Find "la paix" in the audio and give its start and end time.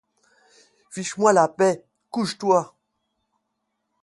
1.31-1.83